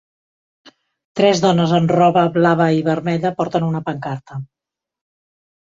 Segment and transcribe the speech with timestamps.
[1.19, 4.43] Tres dones amb roba blava i vermella porten una pancarta